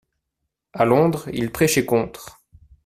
[0.73, 2.41] À Londres, ils prêchaient contre.